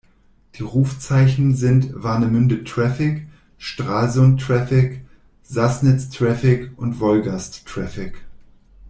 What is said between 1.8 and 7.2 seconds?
„Warnemünde Traffic“, „Stralsund Traffic“, „Sassnitz Traffic“ und